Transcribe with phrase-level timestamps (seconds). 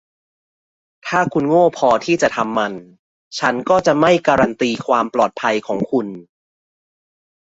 [1.07, 2.73] ถ้าคุณโง่พอที่จะทำมัน
[3.39, 6.07] ฉันก็จะไม่การันตีความปลอดภัยของคุณ